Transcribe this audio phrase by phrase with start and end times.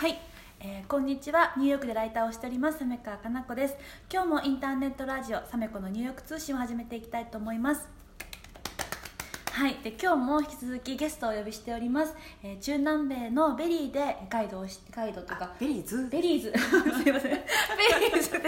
[0.00, 0.18] はい、
[0.60, 1.52] えーこんにちは。
[1.58, 3.74] ニューヨークでライターをしておりますサメカかな子です。
[4.10, 7.86] 今日もインターネットラジオサメコのニューヨーク通信を始めていきたいと思います。
[9.52, 9.76] はい。
[9.84, 16.08] で今日も引き続きゲストをお呼びしております、えー中南米のベリーでガイドをしガイドとかベリーズ？
[16.08, 16.50] ベリーズ。
[16.56, 17.32] すいません。
[17.32, 17.36] ベ
[18.10, 18.40] リーズで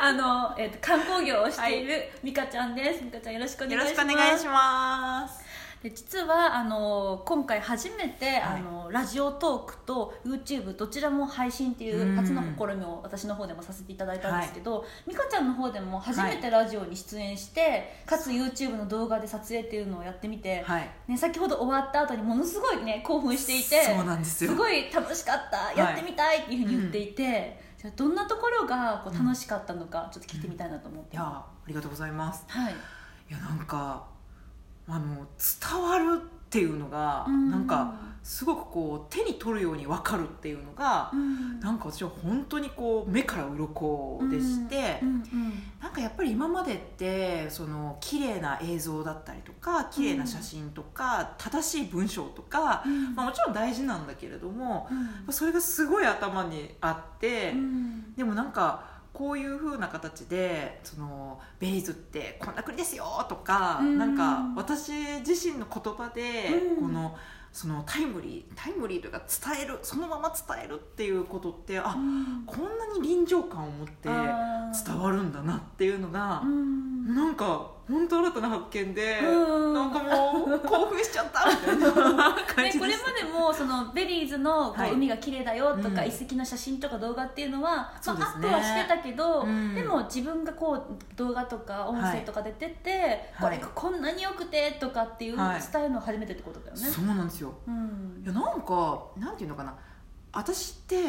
[0.00, 3.02] あの、えーと観光業をしているミカちゃんです。
[3.02, 4.06] ミカちゃんよろしくお願よろしいします。
[4.06, 8.40] くお願いしますで実はあの今回初めて、はい。
[8.42, 12.16] あのラジオトークと YouTube どちらも配信っていううん。
[12.16, 20.88] 初の試みを私の方でもさせていただいたんですけど、美香ちゃんの方でも初めてラジオに出演して、かつ YouTube の動画で撮影っていうのをやってみて、はい。
[21.06, 24.54] ね、先ほど終わった後にものすごいね興奮していてそうなんですよ。
[24.54, 25.76] ごい楽しかった、い。
[25.76, 32.42] やってみたいっていうふうに言っていて、じゃあどんなところがこう楽しかったのかちょっと聞いてみたいなと思って、いやありがとうございます。
[32.48, 32.72] はい。
[32.72, 34.13] いやなんか
[34.86, 37.50] あの伝わるっていうのが、うん。
[37.50, 41.60] なんかすごくこう手に取るように分かるっていうのが、うん。
[41.60, 45.08] なんか私は本当にこう目から鱗でして、うん。
[45.08, 45.22] うん。
[45.82, 53.14] なんかやっぱり今までってその綺麗な映像だったりとか綺麗な写真とか、正しい文章とか、うん。
[53.14, 54.88] まあ、もちろん大事なんだけれども
[55.26, 55.32] うん。
[55.32, 58.14] それがすごい頭にあって、うん。
[58.14, 63.96] でもなんかこういう風な形でそのベリーズってこんな国ですよとか、うん。
[63.96, 64.92] なんか私
[65.26, 66.82] 自身の言葉で、うん。
[66.82, 67.16] この
[67.52, 72.42] そのタイムリータイムリーというか伝えるそのまま伝えるっていうことってあ、うん。
[72.44, 77.14] こんなに臨場感を持って伝わるんだなっていうのがう、ん。
[77.14, 79.74] なんか本当新たな発見で、うん。
[79.74, 81.78] なんかもう興奮しちゃったみたい
[82.16, 82.23] な
[82.54, 82.96] 感でこれ。
[82.96, 84.92] までもそのベリーズのこう、はい。
[84.92, 85.96] 海が綺麗だよとか、うん。
[85.96, 88.34] 遺跡の写真とか動画っていうのは、まあ、そうですね。
[88.34, 89.74] アップはしてたけど、うん。
[89.74, 93.60] でも自分がこう動画とか音声とかで出て、これはい。
[93.60, 95.60] がこんなによくてとかっていうはい。
[95.60, 96.82] 伝えるの初めてってことだよね。
[96.82, 97.54] そうなんですよ。
[97.66, 98.22] うん。
[98.24, 99.74] いやなんかなんていうのかな。
[100.36, 101.04] 私って、うん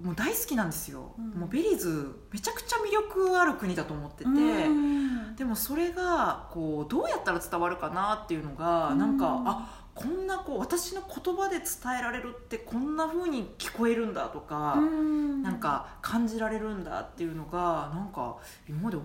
[0.00, 0.06] うん。
[0.06, 1.40] もう大好きなんですよ、うん。
[1.40, 5.36] もうベリーズめちゃくちゃ魅力ある国だと思ってて、うん。
[5.36, 8.98] でもそれがこうどうやったら伝わるかなっていうのが、うん。
[8.98, 10.26] なんかあこん
[10.60, 15.42] 私の言葉で伝えられるってこんな風に聞こえるんだとか、うん。
[15.42, 18.36] なんか感じられるんだっていうのがなんか
[18.68, 18.98] 今まで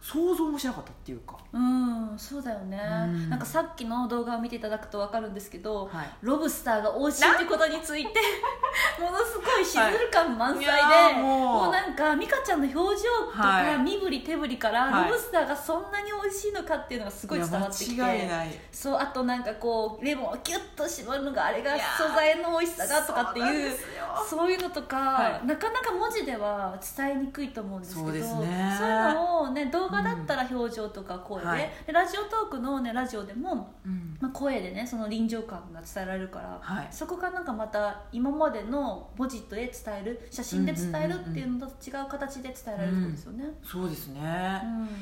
[0.00, 1.83] 想像もしなかったっていうか、うん
[2.18, 3.30] そうだよね、うん。
[3.30, 8.20] なんかさっきの動画を見ていただくと分かるんですけど、はい、ロブスターが美味しいってことについて
[9.00, 11.14] ものすごいしずる感満載で、はい。
[11.14, 11.64] もう。
[11.64, 13.78] もうなんか美香ちゃんの表情とか、はい。
[13.78, 15.10] 身振り手振りから、はい。
[15.10, 18.60] ロブスターがそんなに美味しいのかっていうのがすごい伝わってきて。
[18.72, 23.76] そうあとなんかこうレモンをキュッと絞るのがあれが素材の美味しさがとかっていう
[24.24, 25.46] そういうのとか、はい。
[25.46, 28.76] なかなか文字では伝えにくいと思うんですけどそうね。
[28.78, 31.70] そういうのを、ね、動画だったら表情とか声で,、はい。
[31.86, 34.16] でラジオトークの、ね、ラジオでも、うん。
[34.20, 36.88] まあ、声でねその臨場感が伝えられるから、はい。
[36.90, 43.44] そこがなんかまた今までの文字で伝える写真で伝えるっていうのと違う形で伝えられるんですよね。
[43.62, 44.86] そうですね、うん。
[44.86, 44.92] だ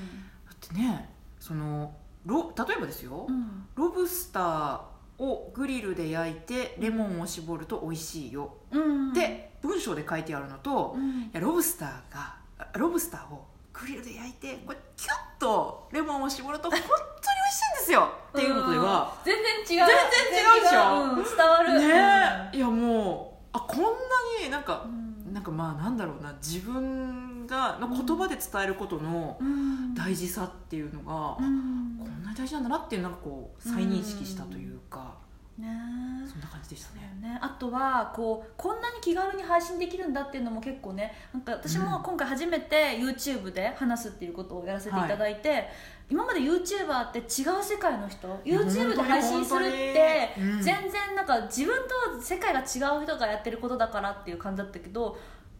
[0.52, 1.08] ってね
[1.38, 1.94] その
[2.24, 3.66] ロ例えばですよ、うん。
[3.74, 4.80] ロブスター
[5.24, 9.10] をグリルで焼いてレモンを絞ると美味しいよ、うん。
[9.12, 11.30] って文章で書いてあるのと、いうん。
[11.32, 18.08] やロブスターがあロブスターをグリルで焼いてこれキュッとレモンを絞ると 本当に美味しいんですよ。
[18.28, 19.64] っていうのでは、全然違う。
[19.66, 21.02] 全然違うでしょ？
[21.14, 21.20] う。
[21.20, 21.78] ん伝わる。
[21.80, 22.50] ね。
[22.52, 23.88] えいやもうあこんな
[24.44, 25.32] になんかう、ん。
[25.32, 29.94] なんかまあなんだろうな自分がの言葉で伝えることのうん。
[29.94, 31.98] 大事さっていうのが、うん。
[31.98, 35.14] こんなに大事なんだなっていうなんかこう再認識したというか、
[35.58, 35.68] ね。
[36.26, 37.02] そんな感じでしたね。
[37.20, 42.02] ね、あとはこうこんなに気軽に配信できるんだっていうのも結構ねなんか私もうん。
[42.02, 45.68] 今回初めて YouTube で話すっていうことをやらせていただいて、
[46.10, 51.76] 今まで YouTuber って違う世界の人 YouTube で配信するって全然なんか自分
[52.14, 55.16] と世界が違う人がやってることだからっていう感じだったけど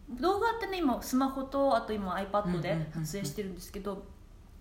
[0.09, 3.05] 動画ってね今スマホとあと今 iPad でうんうんうんうん。
[3.05, 4.03] 撮影してるんですけど、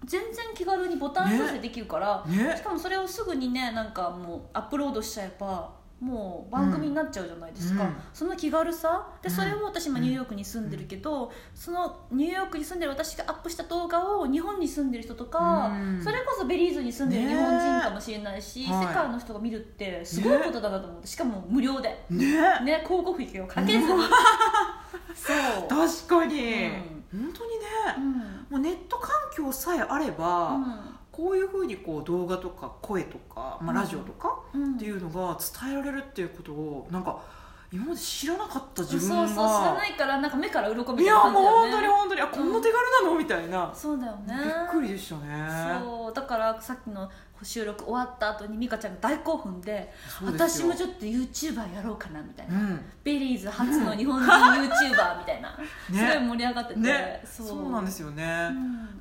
[0.04, 2.56] 全然気軽にボタン操作できるから、ね。
[2.56, 7.94] しかもそれをすぐにねなんかもうアップロードしちゃえばもう番組になっちゃうじゃないですか、うん。
[8.12, 9.06] その気軽さ。
[9.22, 9.34] でうん。
[9.36, 16.02] それを私今ニューヨークに住んでるけど、そのニューヨークに住んでる私がアップした動画を日本に住んでる人とか、うん。
[16.02, 18.86] それこそベリーズに住んでる日本人かもしれないし、ねはい。
[18.88, 22.60] 世界の人が見るってすごいことだなと思ってしかも無料で、ね。
[22.64, 23.84] ね、広告費をかけずに
[25.14, 26.66] そう、確かに、
[27.12, 27.24] うん。
[27.24, 27.66] 本当にね、
[27.96, 28.06] うん。
[28.12, 30.64] もうネット環境さえあれば、うん。
[31.10, 33.74] こういうふうにこう動画とか声とか、まあ、うん。
[33.74, 37.20] ラジオとかうんっていうのが伝えられるっていうことをなんか
[37.72, 43.72] 今まで知らなかった自そうそう分が知らないからなんか目から鱗みたいいやな感じだもう本当によね本当にあこんな手軽なのみたいな。
[43.74, 44.34] そうだよね。
[44.36, 45.80] びっくりでしたね。
[45.82, 47.10] そうだからさっきの
[47.42, 50.68] 収録終わった後に美香ちゃんが大興奮でそうですよ。
[50.68, 52.80] 私もちょっと YouTuber やろうかなみたいうな、ん。
[53.02, 55.58] ベリーズ初の日本人 YouTuber みたいな、
[55.90, 55.98] ね。
[55.98, 57.22] すごい盛り上がってて、ね。
[57.24, 58.48] そそううなんですよね、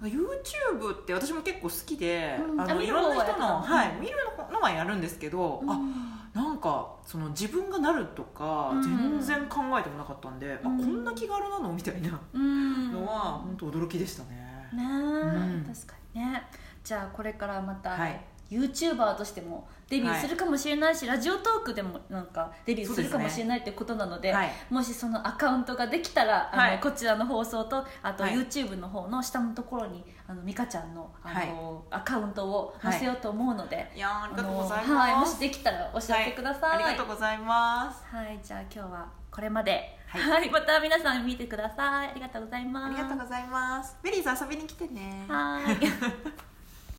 [0.02, 0.10] うん。
[0.10, 2.62] YouTube って私も結構好きで、あうん。
[2.62, 3.48] あのいろんな人方はやったの？
[3.50, 4.14] の、はい、見る
[4.52, 6.22] のはやるんですけど、あうん
[6.62, 8.84] かその自分がなるとかうん。
[8.84, 10.82] 全然考えてもなかったんで、うん。
[10.82, 11.74] あこんな気軽なの？
[11.74, 12.94] みたいなうん。
[12.94, 14.90] のは本当驚きでしたね、ねえ、う
[15.60, 15.66] ん。
[15.66, 16.44] 確かにね。
[16.84, 28.34] じゃあこれからまた、はい YouTuber としてもデビューするかもしれないし、ラジオトークでもなんかデビューするかもしれないってことなのではいもしそのアカウントができたらあの、はいこちらの放送とあとはい。
[28.34, 34.00] YouTube の方の下のところにあの美香ちゃんのあの、アカウントを載せようと思うので、い。
[34.00, 36.84] やーありがとうございあのはい、もますしできたらお知らせください、はい。
[36.84, 38.04] ありがとうございます。
[38.16, 42.10] はい、じゃあ今日はこれまで、ははいい、また皆さん見てください。
[42.10, 42.86] ありがとうございます。
[42.88, 43.98] ありがとうございます。
[44.04, 45.26] ベリーズ遊びに来てね。
[45.28, 45.78] はい。